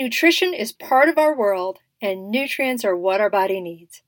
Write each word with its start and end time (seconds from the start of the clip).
Nutrition 0.00 0.54
is 0.54 0.72
part 0.72 1.10
of 1.10 1.18
our 1.18 1.36
world, 1.36 1.80
and 2.00 2.30
nutrients 2.30 2.86
are 2.86 2.96
what 2.96 3.20
our 3.20 3.28
body 3.28 3.60
needs. 3.60 4.00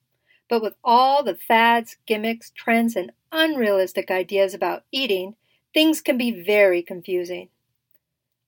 But 0.49 0.63
with 0.63 0.73
all 0.83 1.23
the 1.23 1.35
fads, 1.35 1.99
gimmicks, 2.07 2.51
trends, 2.51 2.97
and 2.97 3.13
unrealistic 3.31 4.11
ideas 4.11 4.55
about 4.55 4.85
eating, 4.91 5.37
things 5.75 6.01
can 6.01 6.17
be 6.17 6.31
very 6.31 6.81
confusing. 6.81 7.51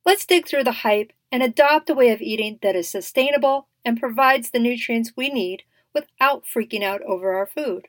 Let's 0.07 0.25
dig 0.25 0.49
through 0.49 0.65
the 0.65 0.73
hype 0.73 1.13
and 1.31 1.43
adopt 1.43 1.91
a 1.91 1.95
way 1.95 2.09
of 2.13 2.23
eating 2.23 2.61
that 2.63 2.77
is 2.77 2.89
sustainable 2.89 3.69
and 3.85 4.01
provides 4.01 4.49
the 4.49 4.59
nutrients 4.59 5.13
we 5.15 5.29
need 5.29 5.65
without 5.93 6.45
freaking 6.47 6.83
out 6.83 7.03
over 7.03 7.35
our 7.35 7.47
food. 7.47 7.89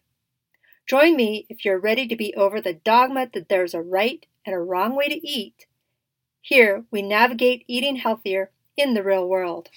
Join 0.85 1.15
me 1.15 1.45
if 1.47 1.63
you're 1.63 1.79
ready 1.79 2.09
to 2.09 2.15
be 2.17 2.35
over 2.35 2.59
the 2.59 2.73
dogma 2.73 3.29
that 3.33 3.47
there's 3.47 3.73
a 3.73 3.81
right 3.81 4.25
and 4.45 4.53
a 4.53 4.59
wrong 4.59 4.97
way 4.97 5.07
to 5.07 5.25
eat. 5.25 5.65
Here 6.41 6.83
we 6.91 7.01
navigate 7.01 7.63
eating 7.69 7.95
healthier 7.95 8.51
in 8.77 8.93
the 8.93 9.03
real 9.03 9.27
world. 9.27 9.69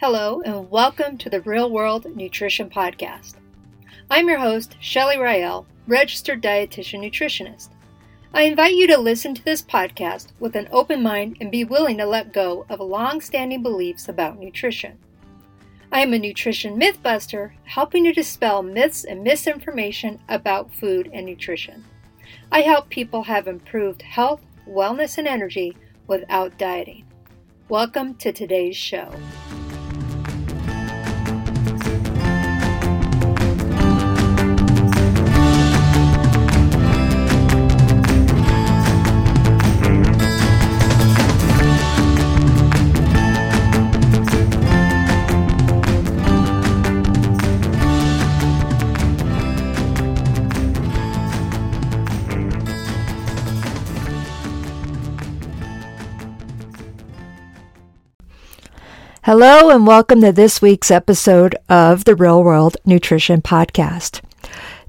Hello, 0.00 0.40
and 0.46 0.70
welcome 0.70 1.18
to 1.18 1.28
the 1.28 1.42
Real 1.42 1.70
World 1.70 2.06
Nutrition 2.16 2.70
Podcast. 2.70 3.34
I'm 4.10 4.30
your 4.30 4.38
host, 4.38 4.76
Shelly 4.80 5.18
Rael, 5.18 5.66
registered 5.86 6.42
dietitian 6.42 7.00
nutritionist. 7.00 7.68
I 8.32 8.44
invite 8.44 8.76
you 8.76 8.86
to 8.86 8.96
listen 8.96 9.34
to 9.34 9.44
this 9.44 9.60
podcast 9.60 10.28
with 10.40 10.56
an 10.56 10.70
open 10.72 11.02
mind 11.02 11.36
and 11.42 11.52
be 11.52 11.64
willing 11.64 11.98
to 11.98 12.06
let 12.06 12.32
go 12.32 12.64
of 12.70 12.80
long 12.80 13.20
standing 13.20 13.62
beliefs 13.62 14.08
about 14.08 14.38
nutrition. 14.38 14.96
I 15.92 16.00
am 16.00 16.14
a 16.14 16.18
nutrition 16.18 16.80
mythbuster, 16.80 17.52
helping 17.64 18.04
to 18.04 18.12
dispel 18.14 18.62
myths 18.62 19.04
and 19.04 19.22
misinformation 19.22 20.18
about 20.30 20.72
food 20.72 21.10
and 21.12 21.26
nutrition. 21.26 21.84
I 22.50 22.62
help 22.62 22.88
people 22.88 23.24
have 23.24 23.46
improved 23.46 24.00
health, 24.00 24.40
wellness, 24.66 25.18
and 25.18 25.28
energy 25.28 25.76
without 26.06 26.56
dieting. 26.56 27.04
Welcome 27.68 28.14
to 28.14 28.32
today's 28.32 28.78
show. 28.78 29.12
Hello, 59.32 59.70
and 59.70 59.86
welcome 59.86 60.20
to 60.22 60.32
this 60.32 60.60
week's 60.60 60.90
episode 60.90 61.54
of 61.68 62.04
the 62.04 62.16
Real 62.16 62.42
World 62.42 62.76
Nutrition 62.84 63.40
Podcast. 63.40 64.22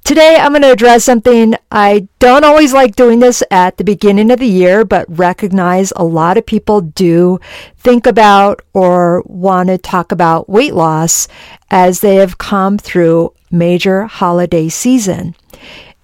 Today, 0.04 0.36
I'm 0.36 0.54
going 0.54 0.64
to 0.64 0.72
address 0.72 1.04
something 1.04 1.54
I 1.72 2.08
don't 2.18 2.44
always 2.44 2.74
like 2.74 2.96
doing 2.96 3.20
this 3.20 3.44
at 3.52 3.78
the 3.78 3.84
beginning 3.84 4.32
of 4.32 4.40
the 4.40 4.48
year, 4.48 4.84
but 4.84 5.06
recognize 5.16 5.94
a 5.96 6.04
lot 6.04 6.40
of 6.40 6.48
people 6.48 6.82
do 6.82 7.40
think 7.78 8.08
about 8.08 8.64
or 8.74 9.22
want 9.28 9.70
to 9.70 9.78
talk 9.78 10.12
about 10.12 10.50
weight 10.50 10.74
loss 10.74 11.28
as 11.70 12.00
they 12.00 12.16
have 12.16 12.40
come 12.40 12.80
through 12.80 13.36
major 13.52 14.06
holiday 14.06 14.70
season. 14.70 15.36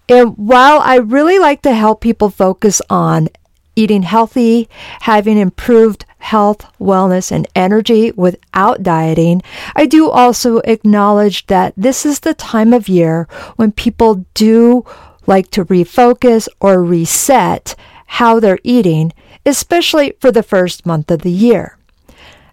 And 0.08 0.38
while 0.38 0.80
I 0.82 0.98
really 0.98 1.40
like 1.40 1.64
to 1.64 1.74
help 1.74 2.02
people 2.02 2.30
focus 2.30 2.84
on 2.88 3.30
eating 3.76 4.04
healthy, 4.04 4.70
having 5.02 5.40
improved 5.40 6.06
health, 6.28 6.66
wellness, 6.78 7.32
and 7.32 7.48
energy 7.56 8.12
without 8.12 8.84
dieting, 8.84 9.42
I 9.78 9.86
do 9.86 10.10
also 10.10 10.58
acknowledge 10.60 11.48
that 11.48 11.74
this 11.78 12.06
is 12.06 12.20
the 12.20 12.34
time 12.34 12.74
of 12.74 12.90
year 12.90 13.30
when 13.56 13.72
people 13.72 14.26
do 14.34 14.84
like 15.26 15.50
to 15.52 15.64
refocus 15.64 16.50
or 16.60 16.84
reset 16.84 17.76
how 18.08 18.42
they're 18.42 18.60
eating, 18.64 19.14
especially 19.46 20.16
for 20.20 20.30
the 20.30 20.44
first 20.44 20.86
month 20.86 21.10
of 21.12 21.22
the 21.22 21.32
year. 21.32 21.78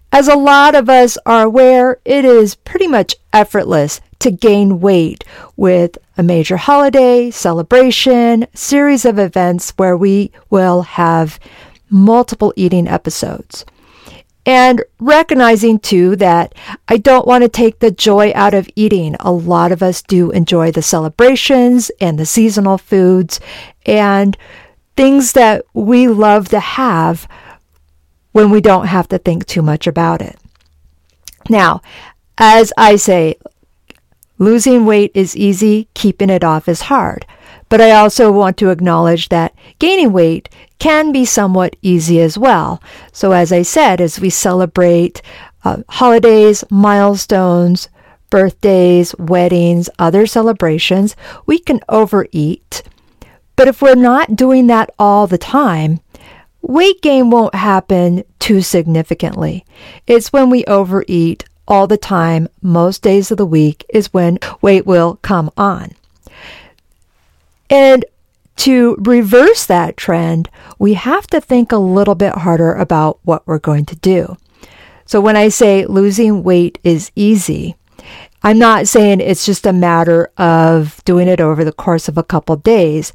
As 0.09 0.29
a 0.29 0.35
lot 0.35 0.73
of 0.73 0.89
us 0.89 1.17
are 1.25 1.43
aware, 1.43 1.99
it 2.05 2.23
is 2.23 2.55
pretty 2.55 2.87
much 2.87 3.15
effortless 3.33 3.99
to 4.19 4.31
gain 4.31 4.79
weight 4.79 5.25
with 5.57 5.97
a 6.17 6.23
major 6.23 6.55
holiday, 6.55 7.29
celebration, 7.29 8.47
series 8.53 9.03
of 9.03 9.19
events 9.19 9.71
where 9.71 9.97
we 9.97 10.31
will 10.49 10.83
have 10.83 11.37
multiple 11.89 12.53
eating 12.55 12.87
episodes. 12.87 13.65
And 14.45 14.83
recognizing 14.99 15.79
too 15.79 16.15
that 16.17 16.53
I 16.87 16.97
don't 16.97 17.27
want 17.27 17.43
to 17.43 17.49
take 17.49 17.79
the 17.79 17.89
joy 17.89 18.31
out 18.35 18.53
of 18.53 18.69
eating. 18.75 19.15
A 19.19 19.31
lot 19.31 19.71
of 19.71 19.81
us 19.81 20.03
do 20.03 20.29
enjoy 20.31 20.71
the 20.71 20.83
celebrations 20.83 21.89
and 21.99 22.19
the 22.19 22.27
seasonal 22.27 22.77
foods 22.77 23.39
and 23.87 24.37
things 24.95 25.33
that 25.33 25.65
we 25.73 26.07
love 26.07 26.49
to 26.49 26.59
have 26.59 27.27
when 28.33 28.51
we 28.51 28.61
don't 28.61 28.87
have 28.87 29.07
to 29.07 29.17
think 29.17 29.47
too 29.47 29.63
much 29.63 29.87
about 29.87 30.21
it. 30.21 30.37
Now, 31.49 31.81
as 32.37 32.71
I 32.77 32.97
say, 32.97 33.37
Losing 34.37 34.85
weight 34.85 35.11
is 35.13 35.35
easy, 35.35 35.87
keeping 35.93 36.29
it 36.29 36.43
off 36.43 36.67
is 36.67 36.81
hard. 36.81 37.25
But 37.69 37.81
I 37.81 37.91
also 37.91 38.31
want 38.31 38.57
to 38.57 38.69
acknowledge 38.69 39.29
that 39.29 39.55
gaining 39.79 40.13
weight 40.13 40.49
can 40.79 41.11
be 41.11 41.25
somewhat 41.25 41.75
easy 41.81 42.21
as 42.21 42.37
well. 42.37 42.81
So, 43.11 43.31
as 43.31 43.51
I 43.51 43.63
said, 43.63 43.99
as 43.99 44.19
we 44.19 44.29
celebrate 44.29 45.21
uh, 45.63 45.77
holidays, 45.89 46.63
milestones, 46.69 47.89
birthdays, 48.29 49.15
weddings, 49.17 49.89
other 49.97 50.27
celebrations, 50.27 51.15
we 51.45 51.57
can 51.57 51.79
overeat. 51.89 52.83
But 53.55 53.67
if 53.67 53.81
we're 53.81 53.95
not 53.95 54.35
doing 54.35 54.67
that 54.67 54.91
all 54.99 55.27
the 55.27 55.37
time, 55.37 56.01
weight 56.61 57.01
gain 57.01 57.29
won't 57.29 57.55
happen 57.55 58.23
too 58.39 58.61
significantly. 58.61 59.65
It's 60.05 60.33
when 60.33 60.49
we 60.49 60.65
overeat 60.65 61.45
all 61.67 61.87
the 61.87 61.97
time, 61.97 62.47
most 62.61 63.01
days 63.01 63.31
of 63.31 63.37
the 63.37 63.45
week, 63.45 63.85
is 63.89 64.13
when 64.13 64.37
weight 64.61 64.85
will 64.85 65.17
come 65.21 65.49
on. 65.57 65.95
And 67.75 68.05
to 68.55 68.95
reverse 68.99 69.65
that 69.65 69.97
trend, 69.97 70.49
we 70.79 70.93
have 70.93 71.27
to 71.27 71.41
think 71.41 71.73
a 71.73 71.77
little 71.77 72.15
bit 72.15 72.33
harder 72.33 72.73
about 72.73 73.19
what 73.23 73.45
we're 73.45 73.59
going 73.59 73.83
to 73.87 73.97
do. 73.97 74.37
So 75.05 75.19
when 75.19 75.35
I 75.35 75.49
say 75.49 75.85
losing 75.85 76.41
weight 76.41 76.79
is 76.85 77.11
easy, 77.17 77.75
I'm 78.43 78.57
not 78.57 78.87
saying 78.87 79.19
it's 79.19 79.45
just 79.45 79.65
a 79.65 79.73
matter 79.73 80.31
of 80.37 81.03
doing 81.03 81.27
it 81.27 81.41
over 81.41 81.65
the 81.65 81.73
course 81.73 82.07
of 82.07 82.17
a 82.17 82.23
couple 82.23 82.55
days, 82.55 83.11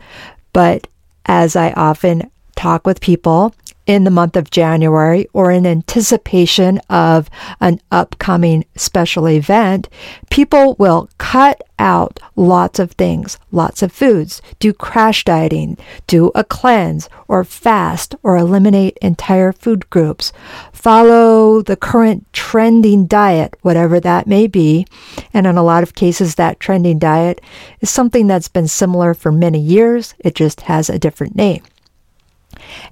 but 0.52 0.88
as 1.25 1.56
I 1.56 1.73
often 1.73 2.31
talk 2.55 2.87
with 2.87 3.00
people, 3.00 3.55
in 3.87 4.05
the 4.05 4.11
month 4.11 4.37
of 4.37 4.50
January 4.50 5.27
or 5.32 5.50
in 5.50 5.67
anticipation 5.67 6.79
of 6.88 7.29
an 7.61 7.81
upcoming 7.91 8.65
special 8.77 9.29
event, 9.29 9.88
people 10.31 10.77
will 10.79 11.09
cut 11.19 11.62
out 11.79 12.21
lots 12.37 12.79
of 12.79 12.93
things, 12.93 13.38
lots 13.50 13.82
of 13.82 13.91
foods, 13.91 14.43
do 14.59 14.73
crash 14.73 15.25
dieting, 15.25 15.79
do 16.06 16.31
a 16.35 16.44
cleanse 16.44 17.09
or 17.27 17.43
fast 17.43 18.15
or 18.23 18.37
eliminate 18.37 18.99
entire 19.00 19.53
food 19.53 19.88
groups, 19.91 20.33
follow 20.73 21.62
the 21.62 21.76
current 21.76 22.31
trending 22.33 23.06
diet, 23.06 23.56
whatever 23.62 23.99
that 23.99 24.26
may 24.26 24.47
be. 24.47 24.87
And 25.33 25.47
in 25.47 25.56
a 25.56 25.62
lot 25.62 25.83
of 25.83 25.94
cases, 25.94 26.35
that 26.35 26.61
trending 26.61 26.99
diet 26.99 27.41
is 27.81 27.91
something 27.91 28.26
that's 28.26 28.49
been 28.49 28.69
similar 28.69 29.15
for 29.15 29.33
many 29.33 29.59
years. 29.59 30.15
It 30.19 30.35
just 30.35 30.62
has 30.62 30.91
a 30.91 30.99
different 30.99 31.35
name. 31.35 31.62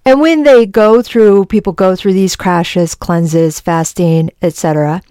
And 0.04 0.20
when 0.20 0.42
they 0.42 0.66
go 0.66 1.02
through, 1.02 1.46
people 1.46 1.72
go 1.72 1.96
through 1.96 2.14
these 2.14 2.36
crashes, 2.36 2.94
cleanses, 2.94 3.60
fasting, 3.60 4.30
etc., 4.42 5.02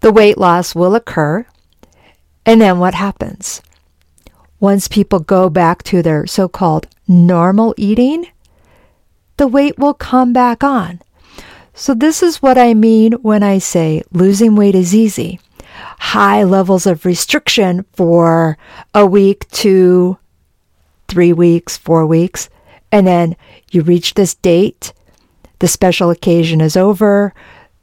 the 0.00 0.12
weight 0.12 0.38
loss 0.38 0.74
will 0.74 0.94
occur. 0.94 1.46
And 2.46 2.60
then 2.60 2.78
what 2.78 2.94
happens? 2.94 3.62
once 4.64 4.88
people 4.88 5.20
go 5.20 5.50
back 5.50 5.82
to 5.82 6.00
their 6.00 6.26
so 6.26 6.48
called 6.48 6.86
normal 7.06 7.74
eating, 7.76 8.26
the 9.36 9.46
weight 9.46 9.78
will 9.78 9.92
come 9.92 10.32
back 10.32 10.64
on. 10.64 10.98
So, 11.74 11.92
this 11.92 12.22
is 12.22 12.40
what 12.40 12.56
I 12.56 12.72
mean 12.72 13.12
when 13.20 13.42
I 13.42 13.58
say 13.58 14.02
losing 14.10 14.56
weight 14.56 14.74
is 14.74 14.94
easy. 14.94 15.38
High 15.98 16.44
levels 16.44 16.86
of 16.86 17.04
restriction 17.04 17.84
for 17.92 18.56
a 18.94 19.04
week, 19.04 19.46
two, 19.50 20.16
three 21.08 21.34
weeks, 21.34 21.76
four 21.76 22.06
weeks, 22.06 22.48
and 22.94 23.08
then 23.08 23.34
you 23.72 23.82
reach 23.82 24.14
this 24.14 24.36
date, 24.36 24.92
the 25.58 25.66
special 25.66 26.10
occasion 26.10 26.60
is 26.60 26.76
over, 26.76 27.34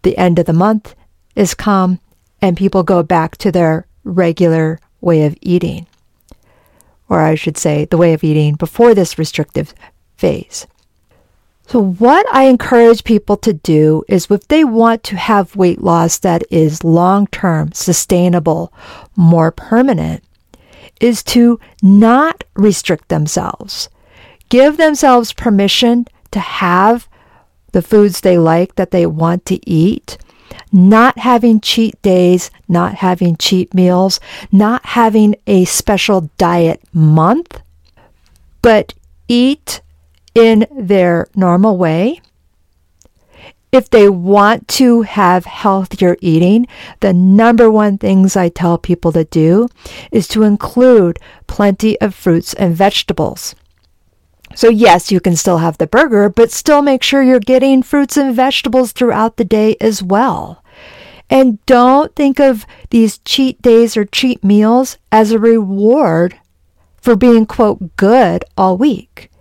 the 0.04 0.18
end 0.18 0.40
of 0.40 0.46
the 0.46 0.54
month 0.54 0.96
is 1.36 1.54
come, 1.54 2.00
and 2.42 2.56
people 2.56 2.82
go 2.82 3.04
back 3.04 3.36
to 3.40 3.52
their 3.52 3.86
regular 4.06 4.80
way 5.02 5.26
of 5.26 5.38
eating. 5.42 5.86
Or 7.10 7.20
I 7.20 7.36
should 7.36 7.58
say, 7.58 7.84
the 7.84 7.98
way 7.98 8.14
of 8.14 8.24
eating 8.24 8.56
before 8.56 8.96
this 8.96 9.18
restrictive 9.18 9.74
phase. 10.16 10.66
So, 11.68 11.82
what 11.82 12.26
I 12.34 12.44
encourage 12.44 13.04
people 13.04 13.36
to 13.38 13.52
do 13.52 14.06
is 14.08 14.32
if 14.32 14.48
they 14.48 14.64
want 14.64 15.04
to 15.04 15.18
have 15.18 15.58
weight 15.58 15.82
loss 15.82 16.20
that 16.20 16.44
is 16.50 16.86
long 16.86 17.28
term, 17.28 17.74
sustainable, 17.74 18.72
more 19.18 19.52
permanent, 19.52 20.24
is 21.02 21.22
to 21.24 21.60
not 21.82 22.46
restrict 22.56 23.10
themselves. 23.10 23.90
Give 24.52 24.76
themselves 24.76 25.32
permission 25.32 26.08
to 26.32 26.42
have 26.42 27.08
the 27.72 27.82
foods 27.82 28.20
they 28.20 28.38
like 28.38 28.76
that 28.76 28.92
they 28.92 29.06
want 29.06 29.46
to 29.46 29.58
eat, 29.70 30.18
not 30.74 31.18
having 31.20 31.62
cheat 31.62 32.02
days, 32.02 32.52
not 32.68 32.96
having 32.96 33.38
cheat 33.38 33.74
meals, 33.74 34.20
not 34.52 34.86
having 34.88 35.36
a 35.48 35.64
special 35.64 36.30
diet 36.38 36.82
month, 36.92 37.62
but 38.62 38.94
eat 39.30 39.80
in 40.36 40.68
their 40.70 41.28
normal 41.34 41.78
way. 41.78 42.20
If 43.72 43.90
they 43.90 44.10
want 44.10 44.68
to 44.80 45.04
have 45.04 45.46
healthier 45.46 46.18
eating, 46.20 46.68
the 47.00 47.14
number 47.14 47.72
one 47.72 47.98
things 47.98 48.36
I 48.36 48.50
tell 48.50 48.78
people 48.78 49.14
to 49.14 49.24
do 49.24 49.70
is 50.12 50.28
to 50.28 50.44
include 50.44 51.20
plenty 51.48 51.98
of 52.02 52.14
fruits 52.14 52.54
and 52.56 52.76
vegetables. 52.76 53.56
So, 54.56 54.70
yes, 54.70 55.12
you 55.12 55.20
can 55.20 55.36
still 55.36 55.60
have 55.60 55.78
the 55.78 55.88
burger, 55.88 56.30
but 56.30 56.52
still 56.52 56.82
make 56.82 57.04
sure 57.04 57.24
you're 57.24 57.40
getting 57.40 57.84
fruits 57.84 58.18
and 58.18 58.36
vegetables 58.36 58.92
throughout 58.92 59.38
the 59.38 59.46
day 59.46 59.76
as 59.82 60.04
well. 60.04 60.64
And 61.30 61.66
don't 61.66 62.14
think 62.16 62.40
of 62.40 62.66
these 62.90 63.20
cheat 63.20 63.62
days 63.62 63.96
or 63.96 64.04
cheat 64.04 64.44
meals 64.44 64.98
as 65.12 65.32
a 65.32 65.40
reward 65.40 66.38
for 67.02 67.16
being, 67.16 67.46
quote, 67.46 67.96
good 67.96 68.44
all 68.58 68.78
week. 68.78 69.32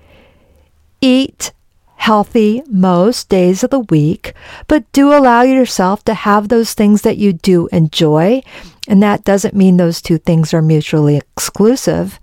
Eat 1.01 1.53
healthy 1.97 2.63
most 2.67 3.29
days 3.29 3.63
of 3.63 3.71
the 3.71 3.81
week, 3.81 4.33
but 4.69 4.91
do 4.93 5.13
allow 5.13 5.43
yourself 5.43 6.03
to 6.05 6.15
have 6.15 6.49
those 6.49 6.73
things 6.73 7.03
that 7.03 7.19
you 7.19 7.33
do 7.33 7.69
enjoy. 7.73 8.41
And 8.89 9.03
that 9.03 9.25
doesn't 9.25 9.55
mean 9.55 9.77
those 9.77 10.01
two 10.01 10.17
things 10.17 10.55
are 10.55 10.63
mutually 10.63 11.17
exclusive. 11.17 12.19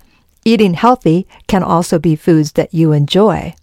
Eating 0.47 0.75
healthy 0.75 1.27
can 1.47 1.61
also 1.61 1.99
be 1.99 2.15
foods 2.15 2.53
that 2.53 2.73
you 2.73 2.93
enjoy. 2.93 3.53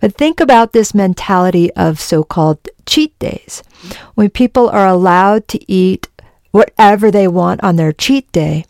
But 0.00 0.14
think 0.14 0.40
about 0.40 0.72
this 0.72 0.94
mentality 0.94 1.70
of 1.74 2.00
so 2.00 2.24
called 2.24 2.66
cheat 2.86 3.18
days. 3.18 3.62
When 4.14 4.30
people 4.30 4.70
are 4.70 4.86
allowed 4.86 5.48
to 5.48 5.70
eat 5.70 6.08
whatever 6.50 7.10
they 7.10 7.28
want 7.28 7.62
on 7.62 7.76
their 7.76 7.92
cheat 7.92 8.32
day, 8.32 8.64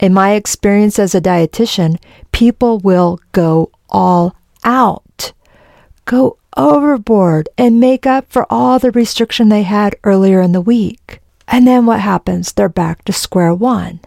in 0.00 0.14
my 0.14 0.32
experience 0.32 0.98
as 0.98 1.14
a 1.14 1.20
dietitian, 1.20 2.02
people 2.32 2.78
will 2.78 3.20
go 3.32 3.70
all 3.90 4.34
out. 4.64 5.34
Go 6.06 6.38
overboard 6.56 7.50
and 7.58 7.78
make 7.78 8.06
up 8.06 8.32
for 8.32 8.46
all 8.48 8.78
the 8.78 8.90
restriction 8.90 9.50
they 9.50 9.64
had 9.64 9.96
earlier 10.02 10.40
in 10.40 10.52
the 10.52 10.62
week. 10.62 11.20
And 11.46 11.66
then 11.66 11.84
what 11.84 12.00
happens? 12.00 12.54
They're 12.54 12.70
back 12.70 13.04
to 13.04 13.12
square 13.12 13.54
one. 13.54 14.00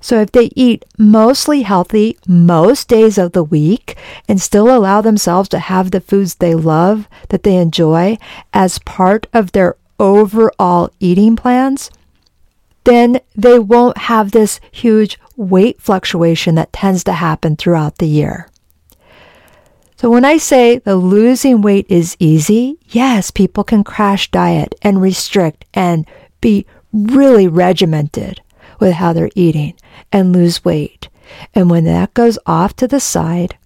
So 0.00 0.20
if 0.20 0.32
they 0.32 0.50
eat 0.54 0.84
mostly 0.96 1.62
healthy 1.62 2.16
most 2.26 2.88
days 2.88 3.18
of 3.18 3.32
the 3.32 3.44
week 3.44 3.96
and 4.28 4.40
still 4.40 4.74
allow 4.74 5.00
themselves 5.00 5.48
to 5.50 5.58
have 5.58 5.90
the 5.90 6.00
foods 6.00 6.36
they 6.36 6.54
love, 6.54 7.08
that 7.28 7.42
they 7.42 7.56
enjoy 7.56 8.18
as 8.52 8.78
part 8.80 9.26
of 9.32 9.52
their 9.52 9.76
overall 9.98 10.90
eating 11.00 11.36
plans, 11.36 11.90
then 12.84 13.20
they 13.36 13.58
won't 13.58 13.98
have 13.98 14.30
this 14.30 14.60
huge 14.70 15.18
weight 15.36 15.80
fluctuation 15.80 16.54
that 16.54 16.72
tends 16.72 17.04
to 17.04 17.12
happen 17.12 17.56
throughout 17.56 17.98
the 17.98 18.06
year. 18.06 18.48
So 19.96 20.08
when 20.08 20.24
I 20.24 20.38
say 20.38 20.78
the 20.78 20.96
losing 20.96 21.60
weight 21.60 21.86
is 21.88 22.16
easy, 22.20 22.78
yes, 22.86 23.32
people 23.32 23.64
can 23.64 23.82
crash 23.82 24.30
diet 24.30 24.74
and 24.80 25.02
restrict 25.02 25.64
and 25.74 26.06
be 26.40 26.66
really 26.92 27.48
regimented 27.48 28.40
with 28.78 28.94
how 28.94 29.12
they're 29.12 29.30
eating 29.34 29.74
and 30.12 30.32
lose 30.32 30.64
weight. 30.64 31.08
And 31.54 31.70
when 31.70 31.84
that 31.84 32.14
goes 32.14 32.38
off 32.46 32.74
to 32.76 32.88
the 32.88 33.00
side, 33.00 33.56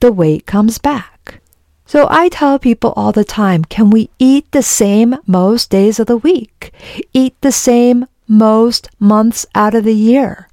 the 0.00 0.12
weight 0.12 0.46
comes 0.46 0.78
back. 0.78 1.40
So 1.86 2.06
I 2.10 2.28
tell 2.28 2.58
people 2.58 2.92
all 2.96 3.12
the 3.12 3.24
time, 3.24 3.64
can 3.64 3.88
we 3.88 4.10
eat 4.18 4.52
the 4.52 4.62
same 4.62 5.16
most 5.26 5.70
days 5.70 5.98
of 5.98 6.06
the 6.06 6.18
week? 6.18 6.72
Eat 7.14 7.40
the 7.40 7.52
same 7.52 8.06
most 8.26 8.90
months 8.98 9.46
out 9.54 9.74
of 9.74 9.84
the 9.84 9.94
year? 9.94 10.48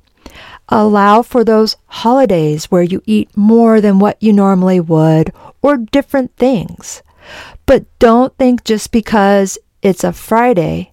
Allow 0.70 1.22
for 1.22 1.44
those 1.44 1.76
holidays 1.88 2.72
where 2.72 2.84
you 2.84 3.02
eat 3.06 3.36
more 3.36 3.82
than 3.82 4.00
what 4.00 4.22
you 4.24 4.32
normally 4.32 4.80
would 4.80 5.32
or 5.62 5.78
different 5.78 6.36
things. 6.38 7.04
But 7.66 7.86
don't 8.00 8.36
think 8.38 8.64
just 8.64 8.92
because 8.92 9.58
it's 9.82 10.04
a 10.04 10.14
Friday 10.14 10.92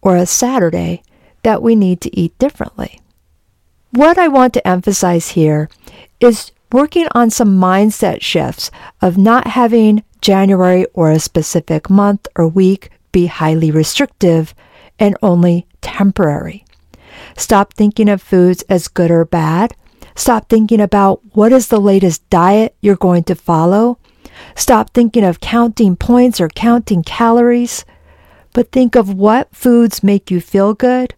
or 0.00 0.16
a 0.16 0.24
Saturday 0.24 1.02
that 1.44 1.62
we 1.62 1.76
need 1.76 2.00
to 2.00 2.18
eat 2.18 2.36
differently. 2.38 3.00
What 3.90 4.18
I 4.18 4.26
want 4.28 4.52
to 4.54 4.66
emphasize 4.66 5.30
here 5.30 5.68
is 6.18 6.50
working 6.72 7.06
on 7.12 7.30
some 7.30 7.60
mindset 7.60 8.20
shifts 8.20 8.72
of 9.00 9.16
not 9.16 9.46
having 9.46 10.02
January 10.20 10.84
or 10.94 11.12
a 11.12 11.20
specific 11.20 11.88
month 11.88 12.26
or 12.34 12.48
week 12.48 12.90
be 13.12 13.26
highly 13.26 13.70
restrictive 13.70 14.52
and 14.98 15.16
only 15.22 15.66
temporary. 15.80 16.64
Stop 17.36 17.74
thinking 17.74 18.08
of 18.08 18.20
foods 18.20 18.62
as 18.68 18.88
good 18.88 19.10
or 19.10 19.24
bad. 19.24 19.74
Stop 20.16 20.48
thinking 20.48 20.80
about 20.80 21.20
what 21.36 21.52
is 21.52 21.68
the 21.68 21.80
latest 21.80 22.28
diet 22.30 22.74
you're 22.80 22.96
going 22.96 23.24
to 23.24 23.34
follow. 23.34 23.98
Stop 24.56 24.90
thinking 24.90 25.24
of 25.24 25.40
counting 25.40 25.94
points 25.94 26.40
or 26.40 26.48
counting 26.48 27.02
calories, 27.02 27.84
but 28.52 28.72
think 28.72 28.96
of 28.96 29.14
what 29.14 29.54
foods 29.54 30.02
make 30.02 30.30
you 30.30 30.40
feel 30.40 30.74
good, 30.74 31.14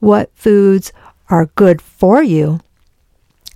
what 0.00 0.30
foods 0.34 0.92
are 1.28 1.46
good 1.54 1.80
for 1.80 2.22
you, 2.22 2.60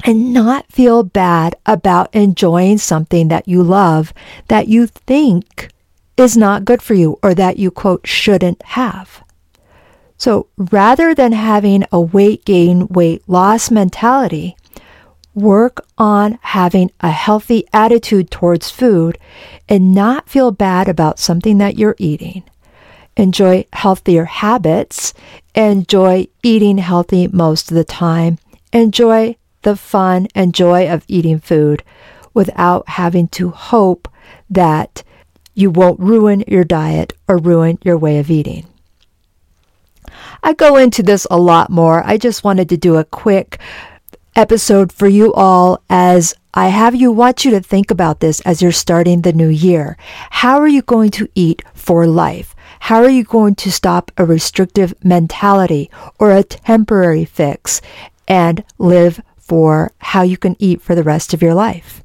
and 0.04 0.32
not 0.32 0.70
feel 0.70 1.02
bad 1.02 1.56
about 1.66 2.14
enjoying 2.14 2.78
something 2.78 3.28
that 3.28 3.48
you 3.48 3.62
love 3.62 4.12
that 4.48 4.68
you 4.68 4.86
think 4.86 5.70
is 6.16 6.36
not 6.36 6.64
good 6.64 6.80
for 6.82 6.94
you 6.94 7.18
or 7.22 7.34
that 7.34 7.58
you 7.58 7.70
quote 7.70 8.06
shouldn't 8.06 8.62
have. 8.62 9.24
So 10.16 10.46
rather 10.56 11.14
than 11.14 11.32
having 11.32 11.84
a 11.90 12.00
weight 12.00 12.44
gain, 12.44 12.86
weight 12.88 13.22
loss 13.26 13.70
mentality, 13.70 14.56
work 15.34 15.84
on 15.98 16.38
having 16.42 16.90
a 17.00 17.10
healthy 17.10 17.66
attitude 17.72 18.30
towards 18.30 18.70
food 18.70 19.18
and 19.68 19.92
not 19.92 20.28
feel 20.28 20.52
bad 20.52 20.88
about 20.88 21.18
something 21.18 21.58
that 21.58 21.76
you're 21.76 21.96
eating. 21.98 22.44
Enjoy 23.16 23.66
healthier 23.72 24.24
habits. 24.24 25.14
Enjoy 25.54 26.26
eating 26.42 26.78
healthy 26.78 27.28
most 27.28 27.70
of 27.70 27.76
the 27.76 27.84
time. 27.84 28.38
Enjoy 28.72 29.36
the 29.62 29.76
fun 29.76 30.28
and 30.34 30.54
joy 30.54 30.88
of 30.88 31.04
eating 31.08 31.38
food 31.38 31.82
without 32.32 32.88
having 32.88 33.28
to 33.28 33.50
hope 33.50 34.08
that 34.50 35.02
you 35.54 35.70
won't 35.70 36.00
ruin 36.00 36.44
your 36.48 36.64
diet 36.64 37.12
or 37.28 37.38
ruin 37.38 37.78
your 37.82 37.96
way 37.96 38.18
of 38.18 38.30
eating. 38.30 38.66
I 40.42 40.52
go 40.52 40.76
into 40.76 41.02
this 41.02 41.26
a 41.30 41.38
lot 41.38 41.70
more. 41.70 42.02
I 42.04 42.18
just 42.18 42.44
wanted 42.44 42.68
to 42.68 42.76
do 42.76 42.96
a 42.96 43.04
quick 43.04 43.58
episode 44.36 44.92
for 44.92 45.06
you 45.06 45.32
all 45.32 45.80
as 45.88 46.34
I 46.52 46.68
have 46.68 46.94
you 46.94 47.10
want 47.12 47.44
you 47.44 47.50
to 47.52 47.60
think 47.60 47.90
about 47.90 48.20
this 48.20 48.40
as 48.40 48.60
you're 48.60 48.72
starting 48.72 49.22
the 49.22 49.32
new 49.32 49.48
year. 49.48 49.96
How 50.30 50.58
are 50.58 50.68
you 50.68 50.82
going 50.82 51.10
to 51.12 51.28
eat 51.34 51.62
for 51.72 52.06
life? 52.06 52.53
How 52.88 53.02
are 53.02 53.08
you 53.08 53.24
going 53.24 53.54
to 53.54 53.72
stop 53.72 54.12
a 54.18 54.26
restrictive 54.26 54.92
mentality 55.02 55.90
or 56.18 56.32
a 56.32 56.42
temporary 56.44 57.24
fix 57.24 57.80
and 58.28 58.62
live 58.76 59.22
for 59.38 59.92
how 60.00 60.20
you 60.20 60.36
can 60.36 60.54
eat 60.58 60.82
for 60.82 60.94
the 60.94 61.02
rest 61.02 61.32
of 61.32 61.40
your 61.40 61.54
life? 61.54 62.02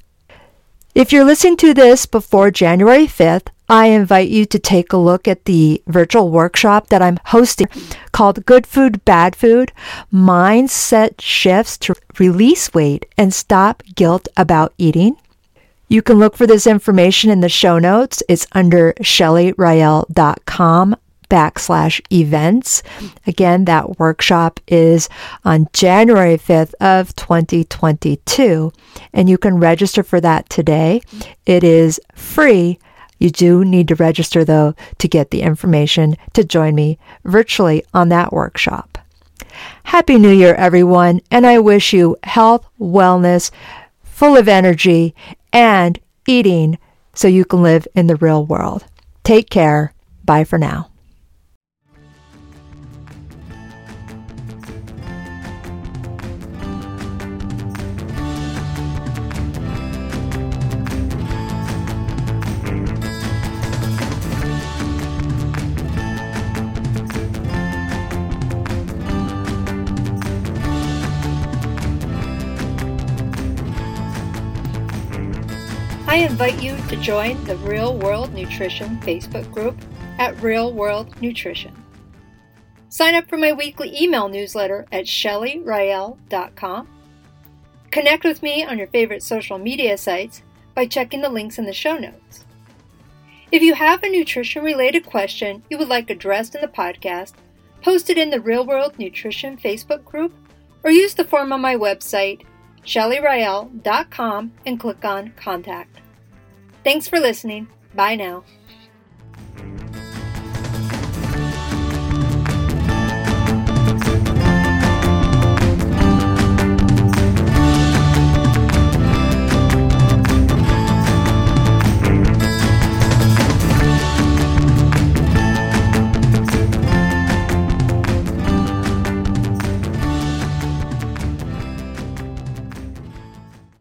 If 0.94 1.12
you're 1.12 1.26
listening 1.26 1.58
to 1.58 1.74
this 1.74 2.06
before 2.06 2.50
January 2.50 3.06
5th, 3.06 3.48
I 3.68 3.88
invite 3.88 4.30
you 4.30 4.46
to 4.46 4.58
take 4.58 4.94
a 4.94 4.96
look 4.96 5.28
at 5.28 5.44
the 5.44 5.82
virtual 5.86 6.30
workshop 6.30 6.86
that 6.86 7.02
I'm 7.02 7.18
hosting 7.26 7.68
called 8.12 8.46
Good 8.46 8.66
Food, 8.66 9.04
Bad 9.04 9.36
Food 9.36 9.72
Mindset 10.10 11.20
Shifts 11.20 11.76
to 11.76 11.94
Release 12.18 12.72
Weight 12.72 13.04
and 13.18 13.34
Stop 13.34 13.82
Guilt 13.94 14.28
About 14.34 14.72
Eating. 14.78 15.18
You 15.90 16.02
can 16.02 16.20
look 16.20 16.36
for 16.36 16.46
this 16.46 16.68
information 16.68 17.30
in 17.30 17.40
the 17.40 17.48
show 17.48 17.80
notes. 17.80 18.22
It's 18.28 18.46
under 18.52 18.94
shellyrael.com 19.00 20.96
backslash 21.28 22.00
events. 22.12 22.84
Again, 23.26 23.64
that 23.64 23.98
workshop 23.98 24.60
is 24.68 25.08
on 25.44 25.66
January 25.72 26.38
5th 26.38 26.74
of 26.80 27.16
2022, 27.16 28.72
and 29.12 29.28
you 29.28 29.36
can 29.36 29.58
register 29.58 30.04
for 30.04 30.20
that 30.20 30.48
today. 30.48 31.00
It 31.44 31.64
is 31.64 32.00
free. 32.14 32.78
You 33.18 33.30
do 33.30 33.64
need 33.64 33.88
to 33.88 33.96
register 33.96 34.44
though 34.44 34.76
to 34.98 35.08
get 35.08 35.32
the 35.32 35.42
information 35.42 36.16
to 36.34 36.44
join 36.44 36.76
me 36.76 37.00
virtually 37.24 37.84
on 37.92 38.10
that 38.10 38.32
workshop. 38.32 38.96
Happy 39.82 40.18
New 40.18 40.30
Year, 40.30 40.54
everyone, 40.54 41.20
and 41.32 41.44
I 41.48 41.58
wish 41.58 41.92
you 41.92 42.16
health, 42.22 42.64
wellness, 42.78 43.50
full 44.04 44.36
of 44.36 44.46
energy, 44.48 45.14
and 45.52 45.98
eating 46.26 46.78
so 47.14 47.28
you 47.28 47.44
can 47.44 47.62
live 47.62 47.86
in 47.94 48.06
the 48.06 48.16
real 48.16 48.44
world. 48.44 48.84
Take 49.24 49.50
care. 49.50 49.92
Bye 50.24 50.44
for 50.44 50.58
now. 50.58 50.89
I 76.10 76.16
invite 76.16 76.60
you 76.60 76.76
to 76.88 76.96
join 76.96 77.42
the 77.44 77.54
Real 77.58 77.96
World 77.96 78.34
Nutrition 78.34 78.98
Facebook 78.98 79.48
group 79.52 79.78
at 80.18 80.42
Real 80.42 80.72
World 80.72 81.14
Nutrition. 81.22 81.72
Sign 82.88 83.14
up 83.14 83.28
for 83.28 83.36
my 83.36 83.52
weekly 83.52 83.96
email 83.96 84.28
newsletter 84.28 84.86
at 84.90 85.04
shellyrael.com. 85.04 86.88
Connect 87.92 88.24
with 88.24 88.42
me 88.42 88.64
on 88.64 88.76
your 88.76 88.88
favorite 88.88 89.22
social 89.22 89.56
media 89.56 89.96
sites 89.96 90.42
by 90.74 90.84
checking 90.84 91.20
the 91.20 91.28
links 91.28 91.60
in 91.60 91.64
the 91.64 91.72
show 91.72 91.96
notes. 91.96 92.44
If 93.52 93.62
you 93.62 93.74
have 93.74 94.02
a 94.02 94.10
nutrition 94.10 94.64
related 94.64 95.06
question 95.06 95.62
you 95.70 95.78
would 95.78 95.88
like 95.88 96.10
addressed 96.10 96.56
in 96.56 96.60
the 96.60 96.66
podcast, 96.66 97.34
post 97.82 98.10
it 98.10 98.18
in 98.18 98.30
the 98.30 98.40
Real 98.40 98.66
World 98.66 98.98
Nutrition 98.98 99.56
Facebook 99.56 100.04
group 100.04 100.34
or 100.82 100.90
use 100.90 101.14
the 101.14 101.22
form 101.22 101.52
on 101.52 101.60
my 101.60 101.76
website, 101.76 102.42
shellyrael.com, 102.84 104.52
and 104.66 104.80
click 104.80 105.04
on 105.04 105.32
Contact. 105.36 106.00
Thanks 106.84 107.08
for 107.08 107.18
listening. 107.20 107.68
Bye 107.94 108.16
now. 108.16 108.44